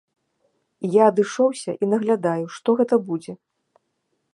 Я 0.93 1.03
адышоўся 1.11 1.71
і 1.75 1.85
наглядаю, 1.93 2.45
што 2.59 2.69
гэта 2.81 2.95
будзе. 3.13 3.33